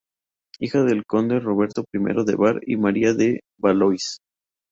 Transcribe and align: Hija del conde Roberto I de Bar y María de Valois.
Hija 0.59 0.83
del 0.83 1.05
conde 1.05 1.39
Roberto 1.39 1.85
I 1.93 1.99
de 2.25 2.35
Bar 2.35 2.61
y 2.65 2.75
María 2.75 3.13
de 3.13 3.41
Valois. 3.59 4.17